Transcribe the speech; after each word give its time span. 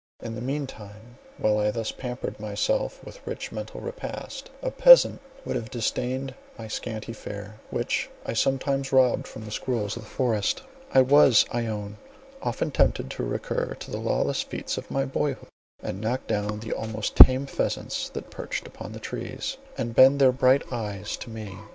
In 0.23 0.33
the 0.33 0.41
mean 0.41 0.65
time, 0.65 1.19
while 1.37 1.59
I 1.59 1.69
thus 1.69 1.91
pampered 1.91 2.39
myself 2.39 2.99
with 3.05 3.21
rich 3.27 3.51
mental 3.51 3.81
repasts, 3.81 4.49
a 4.63 4.71
peasant 4.71 5.21
would 5.45 5.55
have 5.55 5.69
disdained 5.69 6.33
my 6.57 6.67
scanty 6.67 7.13
fare, 7.13 7.59
which 7.69 8.09
I 8.25 8.33
sometimes 8.33 8.91
robbed 8.91 9.27
from 9.27 9.45
the 9.45 9.51
squirrels 9.51 9.95
of 9.95 10.01
the 10.01 10.09
forest. 10.09 10.63
I 10.91 11.01
was, 11.03 11.45
I 11.51 11.67
own, 11.67 11.97
often 12.41 12.71
tempted 12.71 13.11
to 13.11 13.23
recur 13.23 13.75
to 13.79 13.91
the 13.91 13.99
lawless 13.99 14.41
feats 14.41 14.75
of 14.75 14.89
my 14.89 15.05
boy 15.05 15.35
hood, 15.35 15.49
and 15.83 16.01
knock 16.01 16.25
down 16.25 16.61
the 16.61 16.71
almost 16.73 17.15
tame 17.15 17.45
pheasants 17.45 18.09
that 18.09 18.31
perched 18.31 18.65
upon 18.65 18.93
the 18.93 18.99
trees, 18.99 19.57
and 19.77 19.93
bent 19.93 20.17
their 20.17 20.31
bright 20.31 20.63
eyes 20.73 21.15
on 21.27 21.31
me. 21.35 21.59